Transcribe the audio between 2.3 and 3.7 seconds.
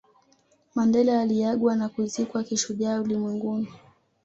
kishujaa ulimwenguni